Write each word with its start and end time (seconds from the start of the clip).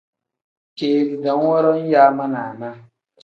Keeri 0.77 1.15
dam 1.23 1.39
woro 1.47 1.71
nyaa 1.89 2.09
ma 2.17 2.25
naana. 2.33 2.69